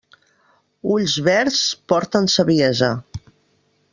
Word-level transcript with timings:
Ulls 0.93 1.17
verds 1.27 1.59
porten 1.93 2.31
saviesa. 2.37 2.93